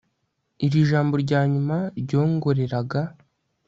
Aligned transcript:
iri 0.65 0.79
jambo 0.89 1.15
rya 1.23 1.41
nyuma 1.53 1.77
ryongoreraga 2.01 3.01